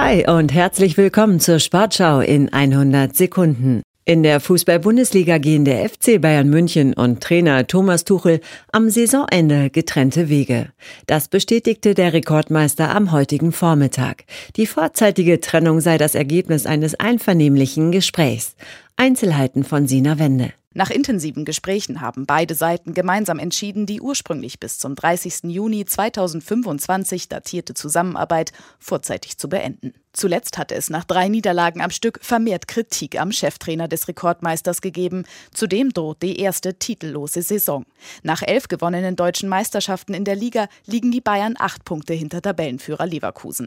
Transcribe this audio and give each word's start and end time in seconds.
Hi 0.00 0.24
und 0.28 0.54
herzlich 0.54 0.96
willkommen 0.96 1.40
zur 1.40 1.58
Sportschau 1.58 2.20
in 2.20 2.52
100 2.52 3.16
Sekunden. 3.16 3.82
In 4.04 4.22
der 4.22 4.38
Fußball-Bundesliga 4.38 5.38
gehen 5.38 5.64
der 5.64 5.88
FC 5.88 6.20
Bayern 6.20 6.48
München 6.48 6.94
und 6.94 7.20
Trainer 7.20 7.66
Thomas 7.66 8.04
Tuchel 8.04 8.38
am 8.70 8.90
Saisonende 8.90 9.70
getrennte 9.70 10.28
Wege. 10.28 10.68
Das 11.06 11.26
bestätigte 11.26 11.94
der 11.94 12.12
Rekordmeister 12.12 12.94
am 12.94 13.10
heutigen 13.10 13.50
Vormittag. 13.50 14.22
Die 14.54 14.66
vorzeitige 14.66 15.40
Trennung 15.40 15.80
sei 15.80 15.98
das 15.98 16.14
Ergebnis 16.14 16.64
eines 16.64 16.94
einvernehmlichen 16.94 17.90
Gesprächs. 17.90 18.54
Einzelheiten 18.94 19.64
von 19.64 19.88
Sina 19.88 20.20
Wende. 20.20 20.52
Nach 20.78 20.90
intensiven 20.90 21.44
Gesprächen 21.44 22.00
haben 22.00 22.24
beide 22.24 22.54
Seiten 22.54 22.94
gemeinsam 22.94 23.40
entschieden, 23.40 23.84
die 23.84 24.00
ursprünglich 24.00 24.60
bis 24.60 24.78
zum 24.78 24.94
30. 24.94 25.50
Juni 25.52 25.84
2025 25.84 27.28
datierte 27.28 27.74
Zusammenarbeit 27.74 28.52
vorzeitig 28.78 29.38
zu 29.38 29.48
beenden. 29.48 29.92
Zuletzt 30.12 30.56
hatte 30.56 30.76
es 30.76 30.88
nach 30.88 31.02
drei 31.02 31.26
Niederlagen 31.26 31.80
am 31.80 31.90
Stück 31.90 32.20
vermehrt 32.22 32.68
Kritik 32.68 33.20
am 33.20 33.32
Cheftrainer 33.32 33.88
des 33.88 34.06
Rekordmeisters 34.06 34.80
gegeben. 34.80 35.24
Zudem 35.52 35.92
droht 35.92 36.22
die 36.22 36.38
erste 36.38 36.78
titellose 36.78 37.42
Saison. 37.42 37.84
Nach 38.22 38.42
elf 38.42 38.68
gewonnenen 38.68 39.16
deutschen 39.16 39.48
Meisterschaften 39.48 40.14
in 40.14 40.24
der 40.24 40.36
Liga 40.36 40.68
liegen 40.86 41.10
die 41.10 41.20
Bayern 41.20 41.56
acht 41.58 41.84
Punkte 41.84 42.14
hinter 42.14 42.40
Tabellenführer 42.40 43.06
Leverkusen. 43.06 43.66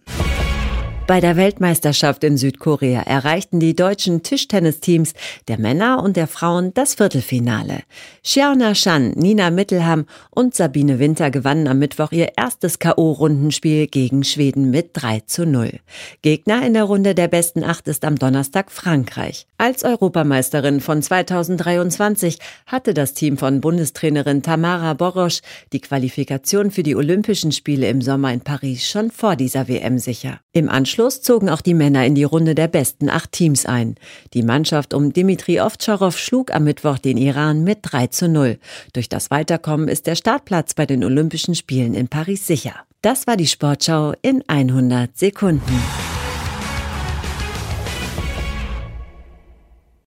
Bei 1.12 1.20
der 1.20 1.36
Weltmeisterschaft 1.36 2.24
in 2.24 2.38
Südkorea 2.38 3.02
erreichten 3.02 3.60
die 3.60 3.76
deutschen 3.76 4.24
Tischtennisteams 4.24 5.14
der 5.50 5.60
Männer 5.60 6.02
und 6.02 6.16
der 6.16 6.26
Frauen 6.26 6.74
das 6.74 6.96
Viertelfinale. 6.96 7.82
Xiaona 8.24 8.76
Shan, 8.76 9.12
Nina 9.18 9.50
Mittelham 9.50 10.06
und 10.30 10.56
Sabine 10.56 11.00
Winter 11.00 11.30
gewannen 11.30 11.68
am 11.68 11.80
Mittwoch 11.80 12.14
ihr 12.14 12.38
erstes 12.38 12.80
K.O.-Rundenspiel 12.80 13.88
gegen 13.88 14.24
Schweden 14.24 14.70
mit 14.70 14.92
3 14.94 15.24
zu 15.26 15.46
0. 15.46 15.82
Gegner 16.22 16.66
in 16.66 16.76
der 16.76 16.86
Runde 16.86 17.14
der 17.14 17.28
besten 17.28 17.66
acht 17.66 17.90
ist 17.90 18.06
am 18.06 18.18
Donnerstag 18.18 18.72
Frankreich. 18.72 19.48
Als 19.58 19.84
Europameisterin 19.84 20.80
von 20.80 21.02
2023 21.02 22.40
hatte 22.68 22.94
das 22.94 23.16
Team 23.16 23.38
von 23.38 23.60
Bundestrainerin 23.60 24.44
Tamara 24.44 24.94
Borosch 24.94 25.42
die 25.74 25.82
Qualifikation 25.82 26.72
für 26.72 26.84
die 26.84 26.96
Olympischen 26.96 27.52
Spiele 27.52 27.90
im 27.90 28.02
Sommer 28.02 28.32
in 28.32 28.40
Paris 28.40 28.88
schon 28.88 29.12
vor 29.12 29.36
dieser 29.36 29.68
WM 29.68 29.98
sicher. 29.98 30.40
Im 30.54 30.68
Anschluss 30.68 30.92
Schluss 30.92 31.22
zogen 31.22 31.50
auch 31.50 31.62
die 31.62 31.74
Männer 31.74 32.06
in 32.06 32.14
die 32.14 32.26
Runde 32.26 32.56
der 32.56 32.68
besten 32.68 33.10
acht 33.10 33.32
Teams 33.32 33.66
ein. 33.66 33.96
Die 34.34 34.44
Mannschaft 34.44 34.94
um 34.94 35.14
Dimitri 35.14 35.62
Ovtcharov 35.62 36.18
schlug 36.18 36.54
am 36.54 36.66
Mittwoch 36.66 36.98
den 36.98 37.16
Iran 37.16 37.64
mit 37.64 37.80
3 37.84 38.08
zu 38.08 38.28
0. 38.28 38.60
Durch 38.92 39.08
das 39.08 39.32
Weiterkommen 39.32 39.88
ist 39.88 40.08
der 40.08 40.16
Startplatz 40.16 40.74
bei 40.74 40.86
den 40.86 41.06
Olympischen 41.06 41.56
Spielen 41.56 41.94
in 41.94 42.10
Paris 42.10 42.46
sicher. 42.46 42.74
Das 43.02 43.28
war 43.28 43.38
die 43.38 43.48
Sportschau 43.48 44.14
in 44.22 44.44
100 44.48 45.18
Sekunden. 45.18 46.01